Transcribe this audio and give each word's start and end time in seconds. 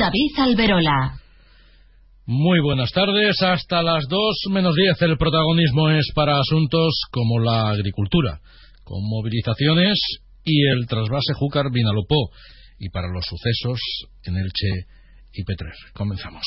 David 0.00 0.38
Alberola. 0.38 1.20
Muy 2.24 2.58
buenas 2.60 2.90
tardes. 2.90 3.36
Hasta 3.42 3.82
las 3.82 4.08
2 4.08 4.18
menos 4.50 4.74
10 4.74 5.02
el 5.02 5.18
protagonismo 5.18 5.90
es 5.90 6.06
para 6.14 6.40
asuntos 6.40 7.02
como 7.10 7.38
la 7.38 7.68
agricultura, 7.68 8.40
con 8.82 9.02
movilizaciones 9.02 9.98
y 10.42 10.66
el 10.70 10.86
trasvase 10.86 11.34
Júcar 11.34 11.66
Vinalopó, 11.70 12.30
y 12.78 12.88
para 12.88 13.08
los 13.08 13.26
sucesos 13.26 13.78
en 14.24 14.38
Elche 14.38 14.86
y 15.34 15.44
Petrer. 15.44 15.74
Comenzamos. 15.92 16.46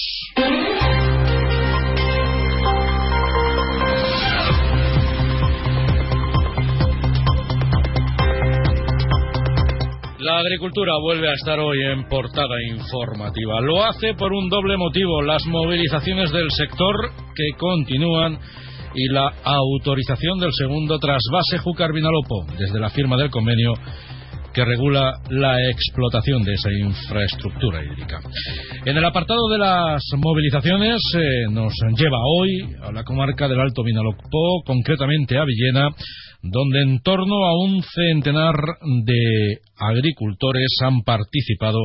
La 10.24 10.38
agricultura 10.38 10.94
vuelve 11.02 11.30
a 11.30 11.34
estar 11.34 11.60
hoy 11.60 11.84
en 11.84 12.08
portada 12.08 12.56
informativa. 12.72 13.60
Lo 13.60 13.84
hace 13.84 14.14
por 14.14 14.32
un 14.32 14.48
doble 14.48 14.78
motivo, 14.78 15.22
las 15.22 15.46
movilizaciones 15.46 16.32
del 16.32 16.50
sector 16.50 16.96
que 17.36 17.50
continúan 17.58 18.40
y 18.96 19.12
la 19.12 19.34
autorización 19.44 20.40
del 20.40 20.52
segundo 20.58 20.98
trasvase 20.98 21.58
Júcar 21.58 21.92
Vinalopó 21.92 22.46
desde 22.58 22.80
la 22.80 22.90
firma 22.90 23.18
del 23.18 23.32
convenio 23.32 23.74
que 24.54 24.64
regula 24.64 25.20
la 25.30 25.58
explotación 25.70 26.44
de 26.44 26.54
esa 26.54 26.70
infraestructura 26.72 27.84
hídrica. 27.84 28.20
En 28.86 28.96
el 28.96 29.04
apartado 29.06 29.48
de 29.50 29.58
las 29.58 30.04
movilizaciones 30.18 31.02
eh, 31.16 31.52
nos 31.52 31.74
lleva 31.98 32.18
hoy 32.38 32.76
a 32.82 32.92
la 32.92 33.04
comarca 33.04 33.48
del 33.48 33.60
Alto 33.60 33.84
Vinalopó, 33.84 34.64
concretamente 34.66 35.38
a 35.38 35.46
Villena, 35.46 35.90
donde 36.42 36.82
en 36.82 37.02
torno 37.02 37.46
a 37.46 37.58
un 37.58 37.82
centenar 37.82 38.56
de 39.06 39.60
agricultores 39.78 40.78
han 40.86 41.02
participado 41.02 41.80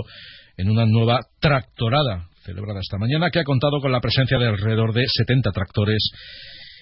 en 0.57 0.71
una 0.71 0.85
nueva 0.85 1.21
tractorada 1.41 2.29
celebrada 2.45 2.81
esta 2.81 2.99
mañana 2.99 3.31
que 3.31 3.41
ha 3.41 3.45
contado 3.45 3.81
con 3.81 3.93
la 3.93 4.01
presencia 4.01 4.39
de 4.39 4.49
alrededor 4.49 4.93
de 4.93 5.05
70 5.07 5.51
tractores 5.53 6.11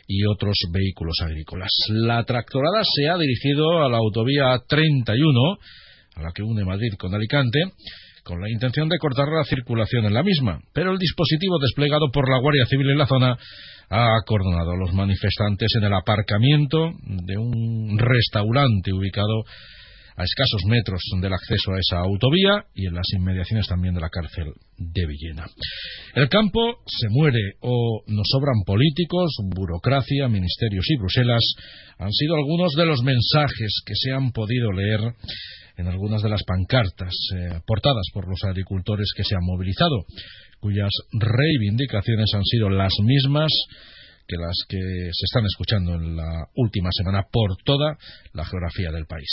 y 0.07 0.25
otros 0.25 0.55
vehículos 0.73 1.17
agrícolas. 1.23 1.71
La 1.89 2.23
tractorada 2.25 2.83
se 2.85 3.09
ha 3.09 3.19
dirigido 3.19 3.85
a 3.85 3.89
la 3.89 3.99
autovía 3.99 4.59
31, 4.69 5.59
a 6.17 6.23
la 6.23 6.33
que 6.35 6.43
une 6.43 6.65
Madrid 6.65 6.95
con 6.99 7.15
Alicante, 7.15 7.61
con 8.25 8.41
la 8.41 8.51
intención 8.51 8.89
de 8.89 8.99
cortar 8.99 9.29
la 9.29 9.45
circulación 9.45 10.07
en 10.07 10.15
la 10.15 10.23
misma, 10.23 10.59
pero 10.73 10.91
el 10.91 10.99
dispositivo 10.99 11.59
desplegado 11.61 12.11
por 12.13 12.29
la 12.29 12.41
Guardia 12.41 12.65
Civil 12.67 12.91
en 12.91 12.99
la 12.99 13.07
zona 13.07 13.37
ha 13.89 14.17
acordonado 14.17 14.73
a 14.73 14.77
los 14.77 14.93
manifestantes 14.95 15.69
en 15.77 15.85
el 15.85 15.95
aparcamiento 15.95 16.91
de 17.05 17.37
un 17.37 17.99
restaurante 17.99 18.93
ubicado 18.93 19.45
a 20.17 20.25
escasos 20.25 20.63
metros 20.67 21.01
del 21.21 21.33
acceso 21.33 21.73
a 21.73 21.79
esa 21.79 21.99
autovía 21.99 22.65
y 22.75 22.87
en 22.87 22.95
las 22.95 23.07
inmediaciones 23.15 23.67
también 23.67 23.95
de 23.95 24.01
la 24.01 24.09
cárcel 24.09 24.53
de 24.79 25.07
Villena. 25.07 25.47
El 26.15 26.29
campo 26.29 26.79
se 26.87 27.09
muere 27.11 27.57
o 27.61 28.03
nos 28.07 28.27
sobran 28.31 28.63
políticos, 28.65 29.37
burocracia, 29.55 30.29
ministerios 30.29 30.87
y 30.89 30.97
Bruselas 30.97 31.45
han 31.99 32.13
sido 32.13 32.37
algunos 32.37 32.73
de 32.73 32.87
los 32.87 33.03
mensajes 33.03 33.83
que 33.85 33.95
se 33.95 34.13
han 34.13 34.33
podido 34.33 34.73
leer 34.73 35.01
en 35.77 35.89
algunas 35.89 36.23
de 36.23 36.31
las 36.31 36.43
pancartas 36.45 37.13
eh, 37.35 37.61
portadas 37.67 38.07
por 38.13 38.29
los 38.29 38.43
agricultores 38.45 39.09
que 39.15 39.25
se 39.25 39.35
han 39.35 39.45
movilizado, 39.45 40.07
cuyas 40.61 40.91
reivindicaciones 41.13 42.33
han 42.35 42.45
sido 42.45 42.71
las 42.71 42.93
mismas 43.03 43.53
que 44.27 44.37
las 44.37 44.55
que 44.69 44.79
se 44.79 45.25
están 45.25 45.45
escuchando 45.47 45.95
en 45.95 46.17
la 46.17 46.47
última 46.55 46.91
semana 46.93 47.25
por 47.31 47.57
toda 47.65 47.97
la 48.33 48.45
geografía 48.45 48.91
del 48.91 49.07
país. 49.07 49.29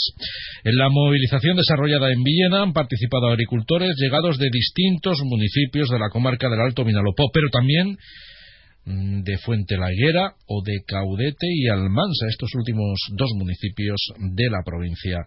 En 0.64 0.76
la 0.76 0.88
movilización 0.88 1.56
desarrollada 1.56 2.12
en 2.12 2.22
Villena 2.22 2.62
han 2.62 2.72
participado 2.72 3.28
agricultores 3.28 3.94
llegados 3.96 4.38
de 4.38 4.48
distintos 4.50 5.20
municipios 5.24 5.88
de 5.90 5.98
la 5.98 6.10
comarca 6.10 6.48
del 6.48 6.60
Alto 6.60 6.84
Vinalopó, 6.84 7.30
pero 7.32 7.48
también 7.50 7.96
mm, 8.84 9.22
de 9.22 9.38
Fuente 9.38 9.76
la 9.76 9.88
o 10.46 10.62
de 10.64 10.84
Caudete 10.86 11.46
y 11.48 11.68
Almansa, 11.68 12.26
estos 12.28 12.54
últimos 12.54 12.98
dos 13.12 13.30
municipios 13.36 14.00
de 14.18 14.50
la 14.50 14.62
provincia 14.64 15.26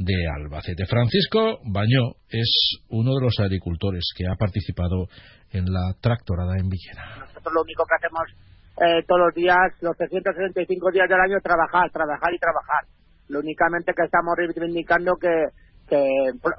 de 0.00 0.14
Albacete. 0.34 0.86
Francisco 0.86 1.60
Bañó 1.64 2.16
es 2.30 2.80
uno 2.88 3.14
de 3.16 3.20
los 3.20 3.38
agricultores 3.38 4.02
que 4.16 4.24
ha 4.26 4.34
participado 4.34 5.08
en 5.52 5.66
la 5.66 5.94
tractorada 6.00 6.56
en 6.58 6.68
Villena. 6.68 7.26
Nosotros 7.26 7.52
lo 7.52 7.62
único 7.62 7.84
que 7.84 7.94
hacemos 7.96 8.49
eh, 8.80 9.04
todos 9.06 9.20
los 9.28 9.34
días, 9.34 9.76
los 9.82 9.96
365 9.96 10.90
días 10.90 11.08
del 11.08 11.20
año, 11.20 11.38
trabajar, 11.42 11.90
trabajar 11.90 12.32
y 12.32 12.38
trabajar. 12.38 12.84
Lo 13.28 13.40
únicamente 13.40 13.92
que 13.94 14.04
estamos 14.04 14.34
reivindicando 14.36 15.16
que, 15.20 15.52
que 15.86 16.00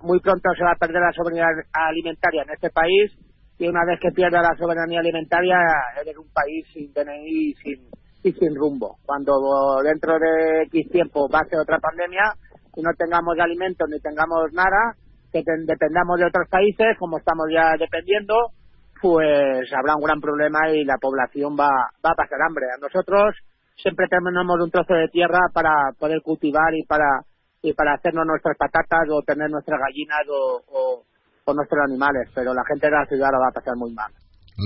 muy 0.04 0.20
pronto 0.20 0.54
se 0.56 0.64
va 0.64 0.74
a 0.74 0.80
perder 0.80 1.02
la 1.02 1.12
soberanía 1.12 1.48
alimentaria 1.74 2.44
en 2.44 2.54
este 2.54 2.70
país 2.70 3.12
y 3.58 3.68
una 3.68 3.86
vez 3.86 4.00
que 4.00 4.12
pierda 4.12 4.42
la 4.42 4.56
soberanía 4.56 5.00
alimentaria 5.00 5.58
eres 6.00 6.18
un 6.18 6.32
país 6.32 6.66
sin 6.74 6.94
DNI 6.94 7.26
y 7.26 7.54
sin, 7.56 7.90
y 8.24 8.32
sin 8.34 8.56
rumbo. 8.56 8.98
Cuando 9.06 9.34
dentro 9.84 10.18
de 10.20 10.64
X 10.70 10.90
tiempo 10.92 11.28
va 11.28 11.40
a 11.40 11.50
ser 11.50 11.60
otra 11.60 11.80
pandemia 11.80 12.34
y 12.76 12.82
no 12.82 12.92
tengamos 12.98 13.38
alimentos 13.40 13.90
ni 13.90 14.00
tengamos 14.00 14.54
nada, 14.54 14.94
que 15.32 15.44
dependamos 15.66 16.20
de 16.20 16.26
otros 16.26 16.48
países, 16.50 16.98
como 17.00 17.18
estamos 17.18 17.48
ya 17.54 17.74
dependiendo, 17.80 18.34
pues 19.02 19.68
habrá 19.74 19.96
un 19.96 20.04
gran 20.04 20.22
problema 20.22 20.70
y 20.70 20.86
la 20.86 20.98
población 21.02 21.58
va, 21.58 21.70
va 22.06 22.12
a 22.12 22.16
pasar 22.16 22.40
hambre. 22.48 22.66
A 22.70 22.80
nosotros 22.80 23.36
siempre 23.76 24.06
tenemos 24.08 24.60
un 24.62 24.72
trozo 24.72 24.94
de 24.94 25.10
tierra 25.10 25.40
para 25.54 25.92
poder 25.98 26.22
cultivar 26.22 26.74
y 26.76 26.86
para 26.86 27.26
y 27.62 27.74
para 27.74 27.94
hacernos 27.94 28.26
nuestras 28.26 28.58
patatas 28.58 29.06
o 29.12 29.22
tener 29.22 29.50
nuestras 29.50 29.80
gallinas 29.80 30.26
o, 30.30 31.06
o, 31.46 31.54
nuestros 31.54 31.84
animales, 31.84 32.32
pero 32.34 32.54
la 32.54 32.64
gente 32.64 32.88
de 32.88 32.96
la 32.96 33.06
ciudad 33.06 33.28
lo 33.28 33.44
va 33.44 33.52
a 33.52 33.60
pasar 33.60 33.76
muy 33.76 33.92
mal. 33.92 34.10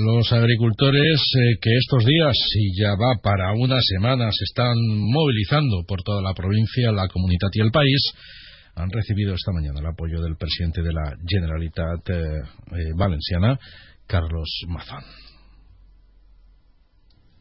Los 0.06 0.31
agricultores 0.31 1.17
eh, 1.34 1.57
que 1.59 1.73
estos 1.81 2.06
días, 2.06 2.38
y 2.53 2.79
ya 2.79 2.94
va 2.94 3.17
para 3.23 3.53
una 3.53 3.81
semana, 3.81 4.29
se 4.29 4.46
están 4.46 4.78
movilizando 4.78 5.81
por 5.88 6.03
toda 6.03 6.22
la 6.22 6.34
provincia, 6.34 6.91
la 6.91 7.07
comunidad 7.07 7.50
y 7.53 7.62
el 7.62 7.72
país, 7.72 8.13
han 8.75 8.90
recibido 8.91 9.34
esta 9.34 9.52
mañana 9.52 9.79
el 9.79 9.88
apoyo 9.88 10.22
del 10.22 10.38
presidente 10.38 10.84
de 10.84 10.94
la 10.94 11.16
Generalitat 11.25 12.09
eh, 12.09 12.13
eh, 12.13 12.94
Valenciana, 12.96 13.57
Carlos 14.07 14.49
Mazán. 14.67 15.03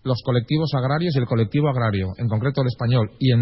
Los 0.03 0.21
colectivos 0.23 0.71
agrarios 0.75 1.15
y 1.17 1.19
el 1.19 1.27
colectivo 1.27 1.69
agrario, 1.69 2.09
en 2.19 2.29
concreto 2.29 2.61
el 2.61 2.67
español 2.67 3.13
y, 3.19 3.35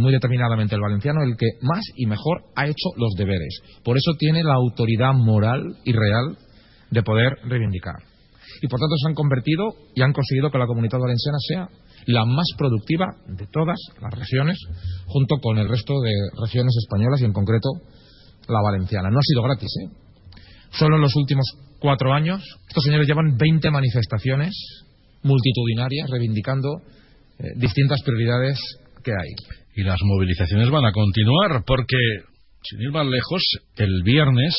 muy 0.00 0.12
determinadamente 0.12 0.74
el 0.74 0.80
valenciano, 0.80 1.22
el 1.22 1.36
que 1.36 1.46
más 1.62 1.84
y 1.94 2.06
mejor 2.06 2.42
ha 2.56 2.66
hecho 2.66 2.90
los 2.96 3.14
deberes. 3.16 3.60
Por 3.84 3.96
eso 3.96 4.12
tiene 4.18 4.42
la 4.42 4.54
autoridad 4.54 5.12
moral 5.14 5.62
y 5.84 5.92
real 5.92 6.36
de 6.90 7.02
poder 7.04 7.34
reivindicar. 7.44 7.94
Y 8.60 8.66
por 8.66 8.80
tanto 8.80 8.96
se 8.96 9.08
han 9.08 9.14
convertido 9.14 9.72
y 9.94 10.02
han 10.02 10.12
conseguido 10.12 10.50
que 10.50 10.58
la 10.58 10.66
comunidad 10.66 10.98
valenciana 10.98 11.38
sea 11.46 11.68
la 12.06 12.24
más 12.24 12.46
productiva 12.58 13.06
de 13.28 13.46
todas 13.46 13.78
las 14.00 14.12
regiones, 14.12 14.58
junto 15.06 15.36
con 15.40 15.58
el 15.58 15.68
resto 15.68 15.94
de 16.00 16.12
regiones 16.42 16.74
españolas 16.76 17.20
y 17.20 17.24
en 17.24 17.32
concreto 17.32 17.68
la 18.48 18.60
valenciana. 18.62 19.10
No 19.10 19.18
ha 19.18 19.22
sido 19.22 19.42
gratis, 19.44 19.70
¿eh? 19.84 20.09
Solo 20.72 20.96
en 20.96 21.02
los 21.02 21.14
últimos 21.16 21.44
cuatro 21.78 22.12
años, 22.12 22.42
estos 22.68 22.84
señores 22.84 23.06
llevan 23.06 23.36
20 23.36 23.70
manifestaciones 23.70 24.54
multitudinarias 25.22 26.08
reivindicando 26.10 26.82
eh, 27.38 27.44
distintas 27.56 28.02
prioridades 28.02 28.58
que 29.02 29.12
hay. 29.12 29.30
Y 29.74 29.82
las 29.82 30.00
movilizaciones 30.02 30.70
van 30.70 30.84
a 30.84 30.92
continuar 30.92 31.64
porque, 31.66 31.96
sin 32.62 32.80
ir 32.82 32.90
más 32.90 33.06
lejos, 33.06 33.42
el 33.76 34.02
viernes 34.02 34.56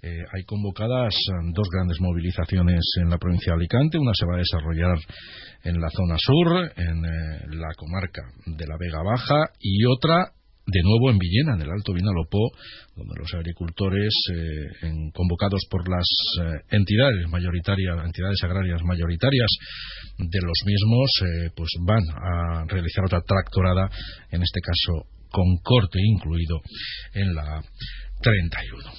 eh, 0.00 0.24
hay 0.32 0.44
convocadas 0.44 1.12
dos 1.52 1.68
grandes 1.72 2.00
movilizaciones 2.00 2.80
en 3.02 3.10
la 3.10 3.18
provincia 3.18 3.52
de 3.52 3.56
Alicante. 3.58 3.98
Una 3.98 4.12
se 4.14 4.26
va 4.26 4.36
a 4.36 4.38
desarrollar 4.38 4.96
en 5.64 5.80
la 5.80 5.90
zona 5.90 6.16
sur, 6.18 6.72
en 6.76 7.04
eh, 7.04 7.56
la 7.56 7.74
comarca 7.76 8.22
de 8.46 8.66
la 8.66 8.76
Vega 8.78 9.02
Baja, 9.02 9.50
y 9.60 9.84
otra 9.86 10.32
de 10.68 10.82
nuevo 10.82 11.10
en 11.10 11.18
Villena, 11.18 11.54
en 11.54 11.62
el 11.62 11.70
Alto 11.70 11.94
Vinalopó, 11.94 12.52
donde 12.94 13.14
los 13.16 13.32
agricultores, 13.32 14.12
eh, 14.34 15.10
convocados 15.14 15.62
por 15.70 15.88
las 15.88 16.04
eh, 16.42 16.76
entidades 16.76 17.26
mayoritarias, 17.28 17.96
entidades 18.04 18.38
agrarias 18.44 18.82
mayoritarias 18.84 19.48
de 20.18 20.40
los 20.42 20.58
mismos, 20.66 21.10
eh, 21.22 21.50
pues 21.56 21.70
van 21.80 22.04
a 22.10 22.64
realizar 22.68 23.04
otra 23.04 23.22
tractorada, 23.22 23.88
en 24.30 24.42
este 24.42 24.60
caso 24.60 25.08
con 25.30 25.56
corte 25.62 26.00
incluido 26.02 26.60
en 27.14 27.34
la 27.34 27.62
31. 28.20 28.98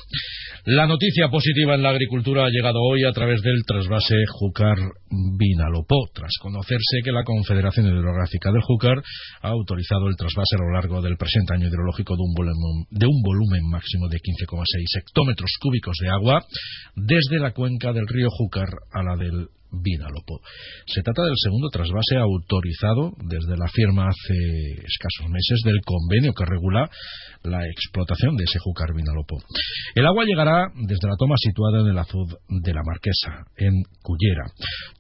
La 0.66 0.86
noticia 0.86 1.30
positiva 1.30 1.75
en 1.75 1.83
la 1.83 1.89
agricultura 1.89 2.45
ha 2.45 2.50
llegado 2.50 2.80
hoy 2.81 3.04
a 3.04 3.12
través 3.12 3.42
del 3.42 3.63
trasvase 3.66 4.16
Júcar-Vinalopó, 4.27 6.10
tras 6.13 6.31
conocerse 6.42 7.01
que 7.04 7.12
la 7.12 7.24
Confederación 7.24 7.88
Hidrográfica 7.88 8.51
del 8.51 8.62
Júcar 8.62 9.01
ha 9.42 9.48
autorizado 9.50 10.07
el 10.07 10.16
trasvase 10.16 10.56
a 10.57 10.63
lo 10.63 10.74
largo 10.74 11.01
del 11.01 11.18
presente 11.18 11.54
año 11.54 11.68
hidrológico 11.68 12.16
de 12.16 12.24
un 12.24 12.33
volumen, 12.33 12.86
de 12.92 13.07
un 13.07 13.21
volumen 13.24 13.69
máximo 13.69 14.10
de 14.10 14.18
15,6 14.18 15.01
hectómetros 15.01 15.51
cúbicos 15.60 15.98
de 16.01 16.10
agua 16.10 16.45
desde 16.95 17.39
la 17.39 17.51
cuenca 17.51 17.94
del 17.94 18.07
río 18.07 18.27
Júcar 18.30 18.69
a 18.92 19.01
la 19.01 19.16
del 19.16 19.48
Se 20.86 21.01
trata 21.01 21.24
del 21.24 21.38
segundo 21.38 21.69
trasvase 21.69 22.18
autorizado 22.18 23.13
desde 23.24 23.57
la 23.57 23.68
firma 23.68 24.07
hace 24.07 24.81
escasos 24.81 25.30
meses 25.30 25.62
del 25.63 25.81
convenio 25.86 26.33
que 26.33 26.45
regula 26.45 26.89
la 27.44 27.66
explotación 27.68 28.36
de 28.36 28.44
ese 28.44 28.60
Júcar 28.60 28.94
Vinalopó. 28.95 29.38
El 29.95 30.06
agua 30.06 30.25
llegará 30.25 30.68
desde 30.75 31.07
la 31.07 31.16
toma 31.18 31.36
situada 31.38 31.81
en 31.81 31.88
el 31.88 31.98
azud 31.98 32.27
de 32.48 32.74
la 32.74 32.81
Marquesa, 32.83 33.45
en 33.57 33.74
Cullera. 34.01 34.51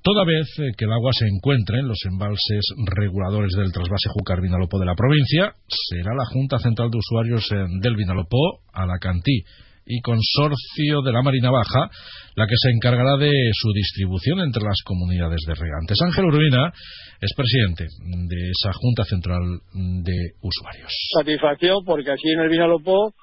Toda 0.01 0.23
vez 0.25 0.47
que 0.77 0.85
el 0.85 0.93
agua 0.93 1.11
se 1.13 1.27
encuentre 1.27 1.79
en 1.79 1.87
los 1.87 1.99
embalses 2.05 2.61
reguladores 2.85 3.51
del 3.57 3.71
trasvase 3.71 4.09
Júcar 4.13 4.41
Vinalopó 4.41 4.79
de 4.79 4.85
la 4.85 4.95
provincia, 4.95 5.55
será 5.67 6.13
la 6.15 6.25
Junta 6.25 6.59
Central 6.59 6.89
de 6.89 6.97
Usuarios 6.97 7.47
del 7.81 7.95
Vinalopó, 7.95 8.61
Alacantí 8.73 9.43
y 9.89 10.01
Consorcio 10.01 11.01
de 11.03 11.11
la 11.11 11.23
Marina 11.23 11.49
Baja, 11.49 11.89
la 12.35 12.45
que 12.45 12.53
se 12.55 12.69
encargará 12.69 13.17
de 13.17 13.31
su 13.53 13.73
distribución 13.73 14.39
entre 14.39 14.61
las 14.63 14.77
comunidades 14.85 15.41
de 15.47 15.55
regantes. 15.55 15.97
Ángel 16.05 16.25
Urbina 16.25 16.71
es 17.19 17.33
presidente 17.35 17.85
de 18.05 18.51
esa 18.51 18.71
Junta 18.71 19.03
Central 19.03 19.41
de 19.73 20.37
Usuarios. 20.41 20.93
Satisfacción 21.17 21.83
porque 21.83 22.11
así 22.11 22.29
en 22.29 22.39
el 22.39 22.49
Vinalopó 22.49 23.13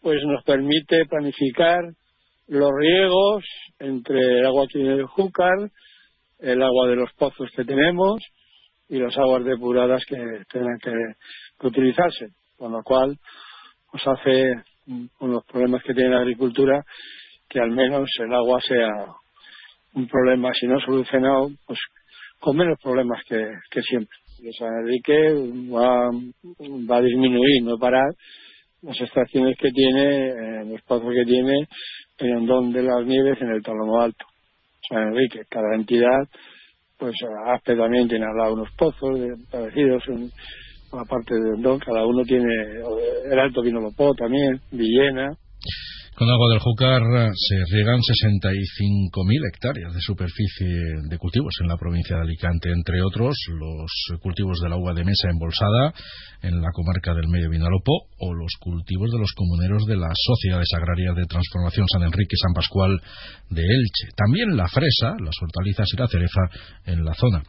pues 0.00 0.18
nos 0.24 0.44
permite 0.44 1.04
planificar 1.06 1.80
los 2.46 2.70
riegos 2.80 3.44
entre 3.80 4.38
el 4.38 4.46
agua 4.46 4.66
que 4.70 4.78
viene 4.78 4.96
del 4.96 5.06
Júcar, 5.06 5.70
el 6.38 6.62
agua 6.62 6.88
de 6.88 6.96
los 6.96 7.10
pozos 7.18 7.50
que 7.54 7.64
tenemos 7.64 8.22
y 8.88 8.98
las 8.98 9.16
aguas 9.18 9.44
depuradas 9.44 10.04
que 10.06 10.16
tengan 10.50 10.78
que, 10.82 10.92
que 11.58 11.66
utilizarse, 11.66 12.28
con 12.56 12.72
lo 12.72 12.82
cual 12.82 13.18
nos 13.92 14.02
pues 14.04 14.06
hace 14.06 14.69
con 15.18 15.32
los 15.32 15.44
problemas 15.44 15.82
que 15.82 15.94
tiene 15.94 16.10
la 16.10 16.20
agricultura, 16.20 16.84
que 17.48 17.60
al 17.60 17.70
menos 17.70 18.08
el 18.18 18.32
agua 18.32 18.60
sea 18.60 18.88
un 19.94 20.06
problema, 20.06 20.50
si 20.54 20.66
no 20.66 20.80
solucionado, 20.80 21.50
pues 21.66 21.78
con 22.38 22.56
menos 22.56 22.78
problemas 22.82 23.22
que, 23.28 23.82
siempre. 23.82 24.16
Y 24.42 24.52
San 24.52 24.68
Enrique 24.82 25.34
va, 25.70 26.10
va 26.90 26.96
a 26.96 27.02
disminuir, 27.02 27.62
no 27.62 27.76
parar 27.76 28.08
las 28.82 28.98
extracciones 28.98 29.56
que 29.58 29.70
tiene, 29.70 30.28
eh, 30.28 30.64
los 30.64 30.80
pozos 30.82 31.12
que 31.12 31.24
tiene 31.24 31.68
en 32.18 32.36
Hondón 32.36 32.72
de 32.72 32.82
las 32.82 33.04
Nieves, 33.04 33.38
en 33.40 33.50
el 33.50 33.62
Tolomo 33.62 34.00
Alto. 34.00 34.24
San 34.88 35.08
Enrique, 35.08 35.42
cada 35.50 35.74
entidad, 35.74 36.26
pues 36.98 37.14
Aspe 37.46 37.76
también 37.76 38.08
tiene 38.08 38.24
al 38.24 38.36
lado 38.36 38.54
unos 38.54 38.70
pozos 38.76 39.20
de, 39.20 39.28
parecidos, 39.50 40.02
en, 40.08 40.30
aparte 40.92 41.34
de 41.34 41.52
Hondón, 41.54 41.78
cada 41.78 42.06
uno 42.06 42.22
tiene, 42.24 42.52
el 43.30 43.38
Alto 43.38 43.62
Vinolopó 43.62 44.14
también, 44.14 44.60
Villena, 44.70 45.36
con 46.16 46.28
agua 46.28 46.48
del 46.50 46.58
Júcar 46.58 47.02
se 47.34 47.56
riegan 47.72 47.98
65.000 47.98 49.48
hectáreas 49.48 49.94
de 49.94 50.00
superficie 50.00 50.68
de 51.08 51.18
cultivos 51.18 51.54
en 51.62 51.68
la 51.68 51.76
provincia 51.76 52.16
de 52.16 52.22
Alicante, 52.22 52.70
entre 52.70 53.02
otros 53.02 53.36
los 53.48 54.20
cultivos 54.20 54.60
del 54.60 54.72
agua 54.72 54.92
de 54.92 55.04
mesa 55.04 55.30
embolsada 55.30 55.94
en 56.42 56.60
la 56.60 56.70
comarca 56.72 57.14
del 57.14 57.28
Medio 57.28 57.50
Vinalopó 57.50 58.08
o 58.18 58.34
los 58.34 58.52
cultivos 58.60 59.10
de 59.10 59.18
los 59.18 59.32
comuneros 59.32 59.86
de 59.86 59.96
las 59.96 60.12
sociedades 60.14 60.68
agrarias 60.76 61.16
de 61.16 61.24
transformación 61.24 61.86
San 61.88 62.02
Enrique 62.02 62.36
y 62.36 62.42
San 62.42 62.54
Pascual 62.54 63.00
de 63.48 63.62
Elche. 63.62 64.12
También 64.16 64.56
la 64.56 64.68
fresa, 64.68 65.16
las 65.20 65.34
hortalizas 65.40 65.88
y 65.92 65.96
la 65.96 66.06
cereza 66.06 66.40
en 66.86 67.04
la 67.04 67.14
zona 67.14 67.42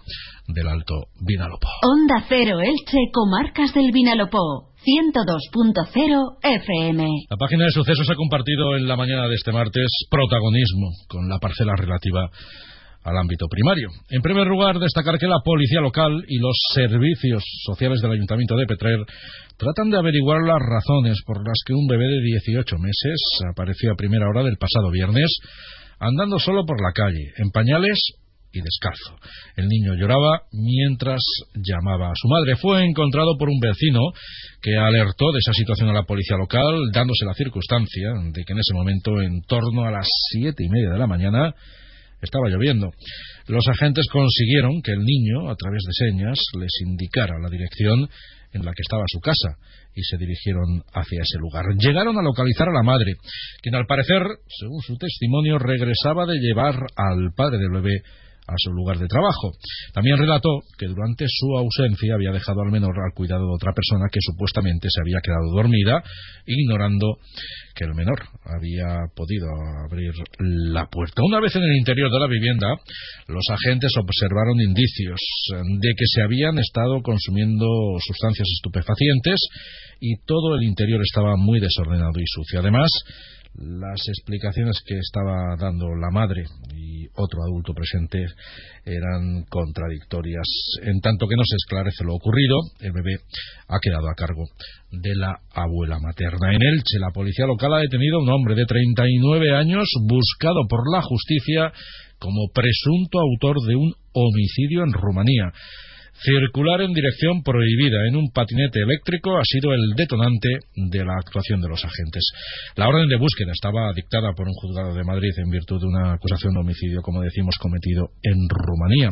del 0.48 0.68
Alto 0.68 1.08
Vinalopó. 1.20 1.68
Onda 1.84 2.26
Cero 2.28 2.60
Elche, 2.60 3.12
comarcas 3.14 3.74
del 3.74 3.92
Vinalopó. 3.92 4.71
102.0 4.82 6.38
FM. 6.42 7.06
La 7.30 7.38
página 7.38 7.66
de 7.66 7.72
sucesos 7.72 8.10
ha 8.10 8.16
compartido 8.16 8.76
en 8.78 8.88
la 8.88 8.96
mañana 8.96 9.28
de 9.28 9.36
este 9.36 9.52
martes 9.52 9.86
protagonismo 10.10 10.90
con 11.08 11.30
la 11.30 11.38
parcela 11.38 11.76
relativa 11.76 12.30
al 13.04 13.18
ámbito 13.18 13.46
primario. 13.48 13.90
En 14.10 14.22
primer 14.24 14.48
lugar, 14.48 14.80
destacar 14.80 15.20
que 15.20 15.28
la 15.28 15.42
policía 15.46 15.82
local 15.82 16.26
y 16.28 16.40
los 16.40 16.58
servicios 16.74 17.44
sociales 17.66 18.02
del 18.02 18.14
Ayuntamiento 18.14 18.56
de 18.56 18.66
Petrer 18.66 18.98
tratan 19.56 19.92
de 19.92 20.00
averiguar 20.00 20.42
las 20.42 20.60
razones 20.60 21.22
por 21.26 21.46
las 21.46 21.62
que 21.66 21.74
un 21.74 21.86
bebé 21.86 22.06
de 22.06 22.22
18 22.22 22.78
meses 22.80 23.22
apareció 23.52 23.92
a 23.92 23.96
primera 23.96 24.28
hora 24.30 24.44
del 24.44 24.58
pasado 24.58 24.90
viernes 24.92 25.30
andando 26.00 26.40
solo 26.40 26.66
por 26.66 26.82
la 26.82 26.92
calle, 26.94 27.32
en 27.38 27.52
pañales 27.52 28.00
y 28.54 28.62
descalzo. 28.62 29.16
El 29.56 29.68
niño 29.68 29.96
lloraba 29.96 30.44
mientras 30.52 31.22
llamaba 31.56 32.08
a 32.08 32.16
su 32.16 32.28
madre. 32.28 32.56
Fue 32.56 32.84
encontrado 32.84 33.38
por 33.38 33.50
un 33.50 33.60
vecino 33.60 34.00
que 34.62 34.76
alertó 34.78 35.32
de 35.32 35.40
esa 35.40 35.54
situación 35.54 35.90
a 35.90 35.94
la 35.94 36.04
policía 36.04 36.38
local, 36.38 36.92
dándose 36.92 37.26
la 37.26 37.34
circunstancia 37.34 38.12
de 38.34 38.44
que 38.44 38.54
en 38.54 38.60
ese 38.60 38.74
momento, 38.74 39.22
en 39.22 39.42
torno 39.44 39.86
a 39.86 39.92
las 39.92 40.08
siete 40.32 40.64
y 40.64 40.70
media 40.70 40.92
de 40.92 41.00
la 41.00 41.08
mañana, 41.08 41.54
estaba 42.22 42.50
lloviendo. 42.50 42.92
Los 43.48 43.68
agentes 43.68 44.06
consiguieron 44.12 44.82
que 44.82 44.92
el 44.92 45.00
niño, 45.00 45.50
a 45.50 45.56
través 45.56 45.82
de 45.86 46.08
señas, 46.08 46.40
les 46.60 46.72
indicara 46.86 47.40
la 47.42 47.50
dirección 47.50 48.08
en 48.54 48.66
la 48.66 48.72
que 48.74 48.82
estaba 48.82 49.04
su 49.08 49.20
casa 49.20 49.58
y 49.96 50.02
se 50.04 50.18
dirigieron 50.18 50.84
hacia 50.94 51.22
ese 51.22 51.40
lugar. 51.40 51.66
Llegaron 51.78 52.18
a 52.18 52.22
localizar 52.22 52.70
a 52.70 52.74
la 52.74 52.84
madre, 52.84 53.14
quien 53.62 53.76
al 53.76 53.86
parecer, 53.86 54.22
según 54.48 54.82
su 54.82 54.98
testimonio, 54.98 55.58
regresaba 55.58 56.26
de 56.26 56.40
llevar 56.40 56.76
al 56.96 57.34
padre 57.36 57.58
del 57.58 57.72
bebé 57.72 58.04
a 58.52 58.56
su 58.58 58.72
lugar 58.72 59.00
de 59.00 59.08
trabajo. 59.08 59.52
También 59.94 60.18
relató 60.18 60.60
que 60.78 60.88
durante 60.88 61.26
su 61.28 61.56
ausencia 61.56 62.16
había 62.16 62.32
dejado 62.32 62.62
al 62.62 62.72
menor 62.72 62.92
al 63.00 63.16
cuidado 63.16 63.48
de 63.48 63.56
otra 63.56 63.72
persona 63.74 64.10
que 64.12 64.20
supuestamente 64.20 64.88
se 64.92 65.02
había 65.02 65.24
quedado 65.24 65.48
dormida, 65.56 66.04
ignorando 66.46 67.18
que 67.74 67.86
el 67.86 67.96
menor 67.96 68.20
había 68.44 69.08
podido 69.16 69.48
abrir 69.88 70.12
la 70.40 70.88
puerta. 70.88 71.24
Una 71.24 71.40
vez 71.40 71.56
en 71.56 71.64
el 71.64 71.78
interior 71.78 72.12
de 72.12 72.20
la 72.20 72.28
vivienda, 72.28 72.68
los 73.28 73.46
agentes 73.50 73.92
observaron 73.96 74.60
indicios 74.60 75.20
de 75.56 75.90
que 75.96 76.06
se 76.14 76.22
habían 76.22 76.60
estado 76.60 77.02
consumiendo 77.02 77.66
sustancias 78.06 78.48
estupefacientes 78.58 79.40
y 80.02 80.18
todo 80.26 80.56
el 80.56 80.64
interior 80.64 81.02
estaba 81.02 81.38
muy 81.38 81.60
desordenado 81.60 82.20
y 82.20 82.26
sucio. 82.26 82.60
Además, 82.60 82.90
las 83.56 84.00
explicaciones 84.08 84.82
que 84.86 84.98
estaba 84.98 85.56
dando 85.60 85.88
la 85.96 86.10
madre 86.12 86.46
otro 87.16 87.44
adulto 87.44 87.74
presente 87.74 88.26
eran 88.86 89.44
contradictorias. 89.50 90.48
En 90.84 91.00
tanto 91.02 91.28
que 91.28 91.36
no 91.36 91.44
se 91.44 91.56
esclarece 91.56 92.04
lo 92.04 92.16
ocurrido, 92.16 92.58
el 92.80 92.92
bebé 92.92 93.16
ha 93.68 93.80
quedado 93.82 94.10
a 94.10 94.16
cargo 94.16 94.44
de 94.92 95.16
la 95.16 95.40
abuela 95.54 96.00
materna. 96.00 96.54
En 96.54 96.62
Elche, 96.62 97.00
la 97.00 97.12
policía 97.12 97.46
local 97.46 97.74
ha 97.74 97.80
detenido 97.80 98.18
a 98.18 98.24
un 98.24 98.30
hombre 98.30 98.56
de 98.56 98.66
39 98.66 99.56
años 99.56 99.88
buscado 100.08 100.68
por 100.70 100.82
la 100.92 101.02
justicia 101.02 101.72
como 102.20 102.48
presunto 102.54 103.20
autor 103.20 103.58
de 103.68 103.76
un 103.76 103.94
homicidio 104.14 104.84
en 104.84 104.94
Rumanía. 104.94 105.52
Circular 106.14 106.82
en 106.82 106.94
dirección 106.94 107.42
prohibida 107.42 108.06
en 108.08 108.16
un 108.16 108.30
patinete 108.32 108.80
eléctrico 108.82 109.38
ha 109.38 109.44
sido 109.44 109.74
el 109.74 109.96
detonante 109.96 110.50
de 110.76 111.04
la 111.04 111.16
actuación 111.18 111.62
de 111.62 111.70
los 111.70 111.84
agentes. 111.84 112.24
La 112.76 112.88
orden 112.88 113.08
de 113.08 113.18
búsqueda 113.18 113.52
estaba 113.54 113.92
dictada 113.94 114.34
por 114.34 114.48
un 114.48 114.54
juzgado 114.54 114.94
de 114.94 115.04
Madrid 115.04 115.32
en 115.38 115.50
virtud 115.50 115.80
de 115.80 115.88
una 115.88 116.14
acusación 116.14 116.54
de 116.54 116.60
homicidio, 116.60 117.02
como 117.02 117.22
decimos, 117.22 117.56
cometido 117.60 118.10
en 118.22 118.38
Rumanía. 118.50 119.10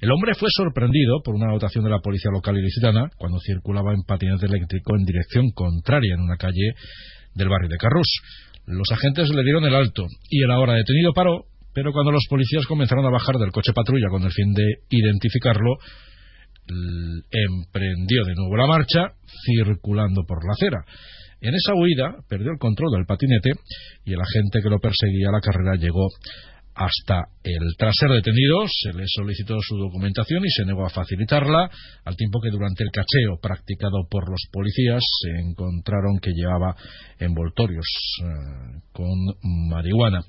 El 0.00 0.10
hombre 0.12 0.34
fue 0.34 0.48
sorprendido 0.50 1.20
por 1.22 1.34
una 1.34 1.52
dotación 1.52 1.84
de 1.84 1.90
la 1.90 2.00
policía 2.00 2.30
local 2.32 2.56
ilicitana 2.56 3.10
cuando 3.18 3.38
circulaba 3.40 3.92
en 3.92 4.02
patinete 4.02 4.46
eléctrico 4.46 4.96
en 4.96 5.04
dirección 5.04 5.50
contraria 5.50 6.14
en 6.14 6.20
una 6.20 6.36
calle 6.36 6.72
del 7.34 7.48
barrio 7.48 7.68
de 7.68 7.76
Carrús. 7.76 8.08
Los 8.66 8.90
agentes 8.92 9.28
le 9.28 9.44
dieron 9.44 9.64
el 9.64 9.74
alto 9.74 10.06
y 10.30 10.42
el 10.42 10.50
ahora 10.50 10.74
detenido 10.74 11.12
paró, 11.12 11.44
pero 11.74 11.92
cuando 11.92 12.12
los 12.12 12.24
policías 12.30 12.66
comenzaron 12.66 13.04
a 13.04 13.10
bajar 13.10 13.36
del 13.36 13.52
coche 13.52 13.72
patrulla 13.74 14.08
con 14.08 14.22
el 14.22 14.32
fin 14.32 14.54
de 14.54 14.64
identificarlo, 14.88 15.76
emprendió 16.68 18.24
de 18.24 18.34
nuevo 18.34 18.56
la 18.56 18.66
marcha 18.66 19.14
circulando 19.44 20.24
por 20.26 20.44
la 20.44 20.52
acera. 20.52 20.84
En 21.40 21.54
esa 21.54 21.74
huida 21.74 22.16
perdió 22.28 22.50
el 22.50 22.58
control 22.58 22.92
del 22.92 23.06
patinete 23.06 23.50
y 24.04 24.14
el 24.14 24.20
agente 24.20 24.60
que 24.62 24.70
lo 24.70 24.78
perseguía 24.78 25.28
a 25.28 25.32
la 25.32 25.40
carrera 25.40 25.76
llegó 25.76 26.08
hasta 26.76 27.24
el 27.42 27.62
Tras 27.78 27.94
ser 27.98 28.10
detenido, 28.10 28.64
se 28.68 28.92
le 28.92 29.04
solicitó 29.06 29.56
su 29.60 29.76
documentación 29.76 30.44
y 30.44 30.50
se 30.50 30.64
negó 30.64 30.84
a 30.84 30.90
facilitarla, 30.90 31.70
al 32.04 32.16
tiempo 32.16 32.40
que 32.40 32.50
durante 32.50 32.84
el 32.84 32.90
cacheo 32.90 33.38
practicado 33.40 34.06
por 34.10 34.28
los 34.28 34.40
policías 34.52 35.02
se 35.22 35.30
encontraron 35.40 36.18
que 36.20 36.32
llevaba 36.32 36.76
envoltorios 37.18 37.86
eh, 38.20 38.80
con 38.92 39.08
marihuana. 39.70 40.20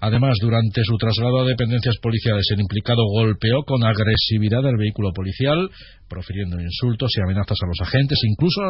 Además, 0.00 0.36
durante 0.40 0.82
su 0.84 0.96
traslado 0.98 1.40
a 1.40 1.44
dependencias 1.44 1.96
policiales, 2.02 2.44
el 2.52 2.60
implicado 2.60 3.02
golpeó 3.06 3.62
con 3.64 3.82
agresividad 3.84 4.66
el 4.66 4.76
vehículo 4.76 5.12
policial, 5.14 5.70
profiriendo 6.08 6.60
insultos 6.60 7.10
y 7.16 7.22
amenazas 7.22 7.56
a 7.62 7.66
los 7.66 7.80
agentes, 7.80 8.18
incluso 8.28 8.60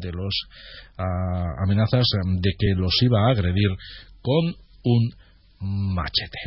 de 0.00 0.12
los 0.12 0.34
amenazas 1.64 2.04
de 2.40 2.50
que 2.58 2.74
los 2.76 2.94
iba 3.02 3.28
a 3.28 3.32
agredir 3.32 3.68
con 4.22 4.54
un 4.84 5.25
machete. 5.60 6.38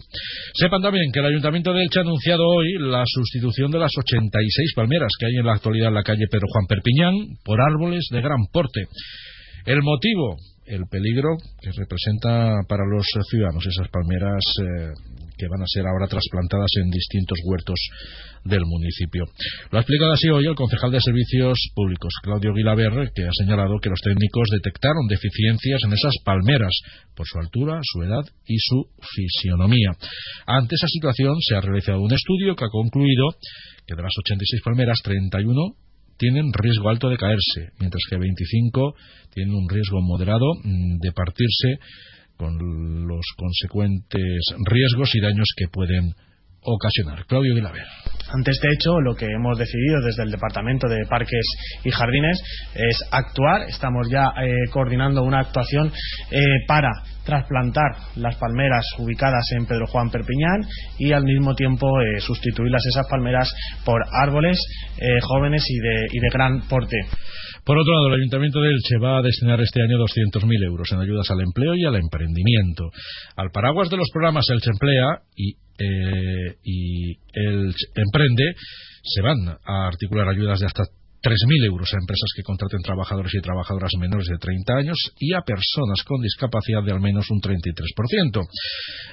Sepan 0.53 0.81
también 0.81 1.11
que 1.11 1.19
el 1.19 1.25
Ayuntamiento 1.27 1.73
de 1.73 1.83
Elche 1.83 1.99
ha 1.99 2.03
anunciado 2.03 2.43
hoy 2.47 2.73
la 2.79 3.03
sustitución 3.05 3.71
de 3.71 3.79
las 3.79 3.91
86 3.97 4.73
palmeras 4.75 5.09
que 5.19 5.25
hay 5.27 5.35
en 5.37 5.45
la 5.45 5.53
actualidad 5.53 5.89
en 5.89 5.95
la 5.95 6.03
calle 6.03 6.27
Pedro 6.29 6.47
Juan 6.51 6.67
Perpiñán 6.67 7.13
por 7.43 7.59
árboles 7.61 8.07
de 8.11 8.21
gran 8.21 8.45
porte. 8.51 8.87
El 9.65 9.81
motivo, 9.81 10.37
el 10.65 10.83
peligro 10.89 11.37
que 11.61 11.71
representa 11.71 12.61
para 12.67 12.83
los 12.85 13.05
ciudadanos 13.29 13.65
esas 13.65 13.87
palmeras 13.89 14.43
eh, 14.61 14.93
que 15.39 15.47
van 15.47 15.63
a 15.63 15.71
ser 15.71 15.87
ahora 15.87 16.11
trasplantadas 16.11 16.67
en 16.83 16.91
distintos 16.91 17.39
huertos 17.47 17.79
del 18.43 18.67
municipio. 18.67 19.23
Lo 19.71 19.79
ha 19.79 19.81
explicado 19.81 20.11
así 20.11 20.27
hoy 20.27 20.45
el 20.45 20.55
concejal 20.55 20.91
de 20.91 20.99
Servicios 20.99 21.57
Públicos, 21.73 22.11
Claudio 22.21 22.53
Guilaber, 22.53 23.11
que 23.15 23.23
ha 23.23 23.31
señalado 23.31 23.79
que 23.79 23.89
los 23.89 23.99
técnicos 24.03 24.49
detectaron 24.51 25.07
deficiencias 25.07 25.79
en 25.85 25.93
esas 25.93 26.13
palmeras 26.25 26.75
por 27.15 27.25
su 27.25 27.39
altura, 27.39 27.79
su 27.83 28.03
edad 28.03 28.23
y 28.45 28.57
su 28.59 28.83
fisionomía. 28.99 29.95
Ante 30.45 30.75
esa 30.75 30.87
situación 30.87 31.35
se 31.39 31.55
ha 31.55 31.61
realizado 31.61 32.01
un 32.01 32.13
estudio 32.13 32.55
que 32.55 32.65
ha 32.65 32.69
concluido 32.69 33.31
que 33.87 33.95
de 33.95 34.03
las 34.03 34.13
86 34.19 34.61
palmeras, 34.63 34.99
31 35.03 35.73
tienen 36.19 36.51
riesgo 36.53 36.89
alto 36.89 37.09
de 37.09 37.17
caerse, 37.17 37.71
mientras 37.79 38.03
que 38.09 38.17
25 38.17 38.93
tienen 39.33 39.55
un 39.55 39.69
riesgo 39.69 40.01
moderado 40.01 40.45
mm, 40.63 40.99
de 40.99 41.11
partirse 41.13 41.79
con 42.39 43.05
los 43.05 43.25
consecuentes 43.35 44.41
riesgos 44.65 45.13
y 45.13 45.19
daños 45.19 45.49
que 45.57 45.67
pueden 45.67 46.13
ocasionar. 46.61 47.25
Claudio 47.25 47.53
Guilaber. 47.53 47.85
Ante 48.31 48.51
este 48.51 48.67
hecho, 48.73 49.01
lo 49.01 49.15
que 49.15 49.25
hemos 49.25 49.57
decidido 49.57 50.01
desde 50.01 50.23
el 50.23 50.31
Departamento 50.31 50.87
de 50.87 51.05
Parques 51.09 51.45
y 51.83 51.91
Jardines 51.91 52.41
es 52.75 53.03
actuar. 53.11 53.63
Estamos 53.67 54.07
ya 54.09 54.31
eh, 54.41 54.69
coordinando 54.71 55.23
una 55.23 55.39
actuación 55.39 55.91
eh, 56.31 56.39
para 56.67 56.89
trasplantar 57.25 57.91
las 58.15 58.35
palmeras 58.37 58.85
ubicadas 58.99 59.43
en 59.57 59.65
Pedro 59.65 59.87
Juan 59.87 60.09
Perpiñán 60.09 60.61
y 60.97 61.11
al 61.11 61.23
mismo 61.23 61.55
tiempo 61.55 61.87
eh, 62.01 62.19
sustituirlas 62.21 62.85
esas 62.85 63.07
palmeras 63.07 63.51
por 63.83 64.01
árboles 64.11 64.59
jóvenes 65.23 65.63
y 65.67 65.79
de, 65.79 66.07
y 66.11 66.19
de 66.19 66.29
gran 66.31 66.61
porte. 66.67 66.97
Por 67.69 67.77
otro 67.77 67.93
lado, 67.93 68.07
el 68.07 68.21
Ayuntamiento 68.21 68.61
de 68.61 68.69
Elche 68.69 68.97
va 68.97 69.19
a 69.19 69.21
destinar 69.21 69.61
este 69.61 69.79
año 69.83 69.99
200.000 69.99 70.65
euros 70.65 70.91
en 70.91 71.01
ayudas 71.01 71.29
al 71.29 71.41
empleo 71.41 71.75
y 71.75 71.85
al 71.85 71.97
emprendimiento. 71.97 72.89
Al 73.35 73.51
paraguas 73.51 73.91
de 73.91 73.97
los 73.97 74.09
programas 74.11 74.49
Elche 74.49 74.71
Emplea 74.71 75.21
y 75.35 75.53
eh, 75.77 76.55
y 76.63 77.11
el 77.31 77.71
Emprende 77.93 78.55
se 79.03 79.21
van 79.21 79.37
a 79.63 79.87
articular 79.87 80.27
ayudas 80.27 80.59
de 80.59 80.65
hasta 80.65 80.83
3.000 81.21 81.65
euros 81.67 81.89
a 81.93 81.99
empresas 81.99 82.31
que 82.35 82.43
contraten 82.43 82.81
trabajadores 82.81 83.33
y 83.35 83.41
trabajadoras 83.41 83.91
menores 83.99 84.27
de 84.27 84.37
30 84.37 84.73
años 84.73 84.97
y 85.19 85.33
a 85.33 85.41
personas 85.41 86.03
con 86.05 86.21
discapacidad 86.21 86.83
de 86.83 86.93
al 86.93 87.01
menos 87.01 87.29
un 87.29 87.41
33%. 87.41 88.47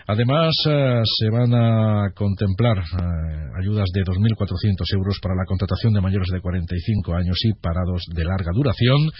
Además, 0.06 0.54
eh, 0.70 1.02
se 1.02 1.30
van 1.30 1.52
a 1.54 2.10
contemplar 2.14 2.78
eh, 2.78 3.50
ayudas 3.58 3.86
de 3.92 4.02
2.400 4.02 4.86
euros 4.94 5.18
para 5.20 5.34
la 5.34 5.44
contratación 5.46 5.94
de 5.94 6.00
mayores 6.00 6.28
de 6.30 6.40
45 6.40 7.14
años 7.14 7.38
y 7.42 7.52
parados 7.60 8.02
de 8.14 8.24
larga 8.24 8.52
duración 8.54 9.10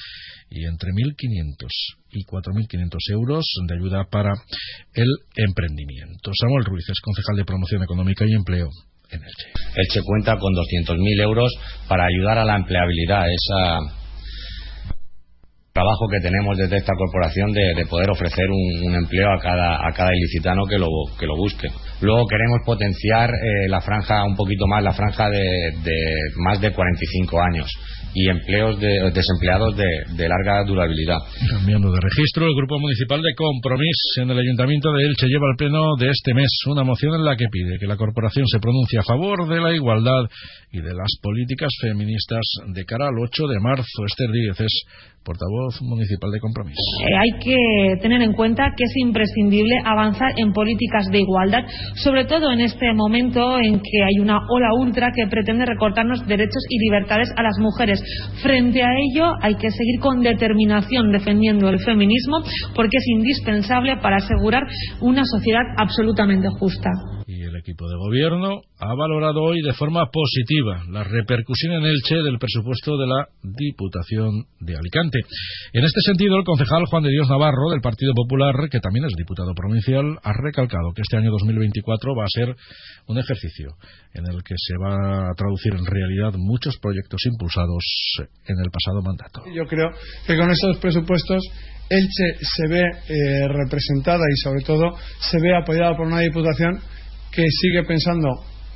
y 0.50 0.64
entre 0.64 0.90
1.500 0.90 1.66
y 2.12 2.24
4.500 2.24 2.98
euros 3.10 3.44
de 3.66 3.74
ayuda 3.74 4.04
para 4.10 4.32
el 4.94 5.08
emprendimiento. 5.34 6.30
Samuel 6.38 6.64
Ruiz 6.64 6.84
es 6.88 7.00
concejal 7.02 7.36
de 7.36 7.44
Promoción 7.44 7.82
Económica 7.82 8.24
y 8.26 8.32
Empleo 8.32 8.70
en 9.10 9.20
Elche. 9.22 10.02
Cuenta 10.04 10.36
con 10.38 10.52
200.000 10.52 11.22
euros 11.22 11.52
para 11.88 12.06
ayudar 12.06 12.38
a 12.38 12.44
la 12.44 12.56
empleabilidad, 12.56 13.24
esa 13.30 13.78
trabajo 15.76 16.08
que 16.08 16.20
tenemos 16.20 16.56
desde 16.56 16.78
esta 16.78 16.94
corporación 16.96 17.52
de, 17.52 17.84
poder 17.84 18.08
ofrecer 18.10 18.46
un, 18.48 18.94
empleo 18.94 19.30
a 19.30 19.38
cada, 19.38 19.86
a 19.86 19.92
cada 19.92 20.10
ilicitano 20.16 20.64
que 20.64 20.78
lo, 20.78 20.88
que 21.18 21.26
lo 21.26 21.36
busque. 21.36 21.68
Luego 22.00 22.26
queremos 22.26 22.60
potenciar 22.64 23.30
eh, 23.30 23.68
la 23.68 23.80
franja 23.80 24.24
un 24.24 24.36
poquito 24.36 24.66
más, 24.66 24.82
la 24.82 24.92
franja 24.92 25.28
de, 25.30 25.72
de 25.82 25.96
más 26.36 26.60
de 26.60 26.72
45 26.72 27.40
años 27.40 27.70
y 28.16 28.30
empleos 28.30 28.80
de, 28.80 29.10
desempleados 29.12 29.76
de, 29.76 30.28
larga 30.28 30.64
durabilidad. 30.64 31.18
Cambiando 31.50 31.92
de 31.92 32.00
registro, 32.00 32.46
el 32.46 32.56
Grupo 32.56 32.80
Municipal 32.80 33.20
de 33.20 33.34
Compromís 33.36 34.16
en 34.16 34.30
el 34.30 34.38
Ayuntamiento 34.38 34.90
de 34.92 35.04
Elche 35.04 35.28
lleva 35.28 35.44
al 35.52 35.56
pleno 35.58 35.84
de 36.00 36.08
este 36.08 36.32
mes 36.32 36.48
una 36.66 36.82
moción 36.82 37.14
en 37.14 37.24
la 37.26 37.36
que 37.36 37.44
pide 37.52 37.78
que 37.78 37.86
la 37.86 37.98
corporación 37.98 38.46
se 38.46 38.58
pronuncie 38.58 38.98
a 38.98 39.02
favor 39.02 39.46
de 39.46 39.60
la 39.60 39.74
igualdad 39.74 40.24
y 40.72 40.80
de 40.80 40.94
las 40.94 41.12
políticas 41.20 41.68
feministas 41.78 42.40
de 42.72 42.84
cara 42.86 43.08
al 43.08 43.18
8 43.20 43.48
de 43.48 43.60
marzo. 43.60 44.04
Esther 44.06 44.30
Díez 44.32 44.60
es 44.60 44.84
portavoz 45.26 45.82
municipal 45.82 46.30
de 46.30 46.38
Compromís. 46.38 46.76
Eh, 47.02 47.14
hay 47.14 47.38
que 47.42 48.00
tener 48.00 48.22
en 48.22 48.32
cuenta 48.32 48.70
que 48.76 48.84
es 48.84 48.92
imprescindible 48.96 49.74
avanzar 49.84 50.32
en 50.36 50.52
políticas 50.52 51.10
de 51.10 51.18
igualdad, 51.18 51.64
sobre 51.96 52.24
todo 52.24 52.52
en 52.52 52.60
este 52.60 52.92
momento 52.94 53.58
en 53.58 53.80
que 53.80 54.02
hay 54.04 54.20
una 54.22 54.38
ola 54.48 54.68
ultra 54.78 55.10
que 55.10 55.26
pretende 55.26 55.66
recortarnos 55.66 56.26
derechos 56.26 56.62
y 56.70 56.78
libertades 56.78 57.28
a 57.36 57.42
las 57.42 57.58
mujeres. 57.58 58.00
Frente 58.42 58.82
a 58.82 58.94
ello, 58.94 59.32
hay 59.42 59.56
que 59.56 59.70
seguir 59.70 60.00
con 60.00 60.20
determinación 60.20 61.10
defendiendo 61.10 61.68
el 61.68 61.80
feminismo 61.80 62.38
porque 62.74 62.98
es 62.98 63.06
indispensable 63.08 63.96
para 63.96 64.16
asegurar 64.16 64.62
una 65.00 65.24
sociedad 65.24 65.64
absolutamente 65.76 66.48
justa 66.48 66.90
equipo 67.66 67.90
de 67.90 67.96
gobierno 67.96 68.62
ha 68.78 68.94
valorado 68.94 69.42
hoy 69.42 69.60
de 69.60 69.74
forma 69.74 70.06
positiva 70.12 70.84
la 70.88 71.02
repercusión 71.02 71.72
en 71.74 71.82
Elche 71.82 72.22
del 72.22 72.38
presupuesto 72.38 72.96
de 72.96 73.08
la 73.08 73.26
Diputación 73.42 74.46
de 74.60 74.76
Alicante. 74.76 75.18
En 75.72 75.82
este 75.82 76.00
sentido, 76.02 76.38
el 76.38 76.44
concejal 76.44 76.86
Juan 76.86 77.02
de 77.02 77.10
Dios 77.10 77.28
Navarro, 77.28 77.70
del 77.72 77.80
Partido 77.80 78.12
Popular, 78.14 78.54
que 78.70 78.78
también 78.78 79.06
es 79.06 79.14
diputado 79.18 79.52
provincial, 79.52 80.16
ha 80.22 80.32
recalcado 80.32 80.92
que 80.94 81.02
este 81.02 81.16
año 81.16 81.32
2024 81.32 82.14
va 82.14 82.24
a 82.24 82.30
ser 82.30 82.54
un 83.08 83.18
ejercicio 83.18 83.74
en 84.14 84.30
el 84.30 84.44
que 84.44 84.54
se 84.54 84.78
va 84.78 85.30
a 85.30 85.34
traducir 85.34 85.74
en 85.74 85.86
realidad 85.86 86.38
muchos 86.38 86.78
proyectos 86.78 87.18
impulsados 87.26 87.82
en 88.46 88.56
el 88.62 88.70
pasado 88.70 89.02
mandato. 89.02 89.42
Yo 89.52 89.66
creo 89.66 89.90
que 90.24 90.36
con 90.36 90.50
esos 90.52 90.78
presupuestos 90.78 91.42
Elche 91.90 92.38
se 92.42 92.68
ve 92.68 92.82
eh, 92.82 93.48
representada 93.48 94.22
y 94.30 94.36
sobre 94.38 94.62
todo 94.62 94.94
se 95.18 95.38
ve 95.42 95.56
apoyada 95.56 95.96
por 95.96 96.06
una 96.06 96.20
diputación 96.20 96.78
que 97.36 97.44
sigue 97.50 97.84
pensando 97.84 98.28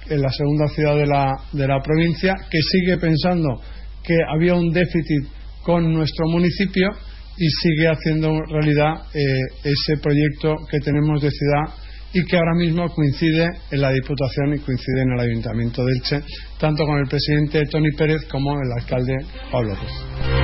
en 0.06 0.20
la 0.20 0.30
segunda 0.30 0.68
ciudad 0.68 0.94
de 0.96 1.06
la, 1.06 1.34
de 1.50 1.66
la 1.66 1.80
provincia, 1.80 2.34
que 2.50 2.58
sigue 2.60 2.98
pensando 2.98 3.58
que 4.02 4.16
había 4.28 4.54
un 4.54 4.70
déficit 4.70 5.28
con 5.62 5.90
nuestro 5.90 6.26
municipio 6.28 6.90
y 7.38 7.48
sigue 7.48 7.88
haciendo 7.88 8.28
realidad 8.50 9.06
eh, 9.14 9.20
ese 9.64 9.96
proyecto 10.02 10.56
que 10.70 10.78
tenemos 10.80 11.22
de 11.22 11.30
ciudad 11.30 11.74
y 12.12 12.24
que 12.24 12.36
ahora 12.36 12.54
mismo 12.54 12.86
coincide 12.88 13.48
en 13.70 13.80
la 13.80 13.92
Diputación 13.92 14.54
y 14.54 14.58
coincide 14.58 15.02
en 15.02 15.12
el 15.12 15.20
Ayuntamiento 15.20 15.82
de 15.82 15.92
Elche, 15.92 16.22
tanto 16.58 16.84
con 16.84 16.98
el 16.98 17.08
presidente 17.08 17.64
Tony 17.70 17.92
Pérez 17.96 18.26
como 18.30 18.60
el 18.60 18.72
alcalde 18.72 19.14
Pablo 19.50 19.74
López. 19.74 20.39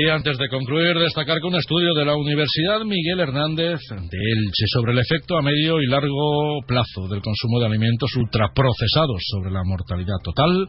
Y 0.00 0.08
antes 0.08 0.38
de 0.38 0.48
concluir, 0.48 0.96
destacar 0.96 1.40
que 1.40 1.48
un 1.48 1.56
estudio 1.56 1.92
de 1.92 2.04
la 2.04 2.14
Universidad 2.14 2.84
Miguel 2.84 3.18
Hernández 3.18 3.80
de 3.90 4.16
Elche 4.16 4.64
sobre 4.72 4.92
el 4.92 5.00
efecto 5.00 5.36
a 5.36 5.42
medio 5.42 5.80
y 5.80 5.88
largo 5.88 6.60
plazo 6.68 7.08
del 7.08 7.20
consumo 7.20 7.58
de 7.58 7.66
alimentos 7.66 8.14
ultraprocesados 8.14 9.20
sobre 9.32 9.50
la 9.50 9.64
mortalidad 9.64 10.18
total, 10.22 10.68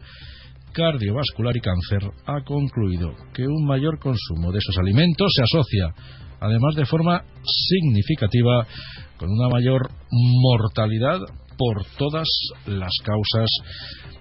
cardiovascular 0.72 1.56
y 1.56 1.60
cáncer 1.60 2.10
ha 2.26 2.42
concluido 2.42 3.14
que 3.32 3.46
un 3.46 3.66
mayor 3.66 4.00
consumo 4.00 4.50
de 4.50 4.58
esos 4.58 4.76
alimentos 4.78 5.30
se 5.32 5.44
asocia, 5.44 5.94
además 6.40 6.74
de 6.74 6.86
forma 6.86 7.22
significativa, 7.44 8.66
con 9.16 9.30
una 9.30 9.48
mayor 9.48 9.90
mortalidad 10.10 11.20
por 11.60 11.84
todas 11.98 12.26
las 12.64 12.90
causas 13.04 13.50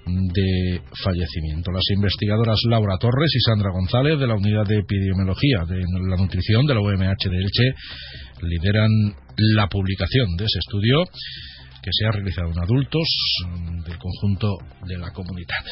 de 0.05 0.81
fallecimiento. 1.03 1.72
Las 1.72 1.88
investigadoras 1.96 2.58
Laura 2.67 2.98
Torres 3.00 3.31
y 3.34 3.39
Sandra 3.39 3.72
González 3.72 4.19
de 4.19 4.27
la 4.27 4.36
Unidad 4.36 4.65
de 4.67 4.79
Epidemiología 4.79 5.63
de 5.65 5.79
la 5.79 6.17
Nutrición 6.17 6.65
de 6.65 6.74
la 6.74 6.81
UMH 6.81 7.29
de 7.29 7.38
Elche 7.38 7.74
lideran 8.41 8.89
la 9.55 9.67
publicación 9.67 10.36
de 10.36 10.46
ese 10.46 10.60
estudio 10.60 11.05
que 11.81 11.91
se 11.93 12.08
ha 12.08 12.12
realizado 12.12 12.51
en 12.51 12.60
adultos 12.60 13.08
del 13.86 13.98
conjunto 13.98 14.58
de 14.86 14.98
la 14.98 15.12
comunidad. 15.12 15.63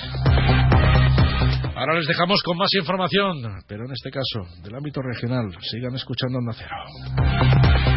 Ahora 1.75 1.95
les 1.95 2.07
dejamos 2.07 2.41
con 2.43 2.55
más 2.57 2.69
información, 2.79 3.41
pero 3.67 3.86
en 3.86 3.91
este 3.91 4.09
caso 4.09 4.47
del 4.63 4.74
ámbito 4.74 5.01
regional. 5.01 5.50
Sigan 5.59 5.95
escuchando 5.95 6.38
Onda 6.38 6.53
Cero. 6.55 7.97